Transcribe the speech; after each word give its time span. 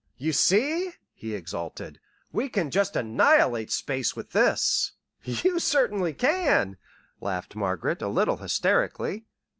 "You 0.17 0.33
see," 0.33 0.93
he 1.13 1.35
exulted, 1.35 1.99
"we 2.31 2.49
can 2.49 2.71
just 2.71 2.95
annihilate 2.95 3.69
space 3.71 4.15
with 4.15 4.31
this!" 4.31 4.93
"You 5.23 5.59
certainly 5.59 6.13
can," 6.15 6.77
laughed 7.19 7.55
Margaret, 7.55 8.01
a 8.01 8.07
little 8.07 8.37
hysterically. 8.37 9.27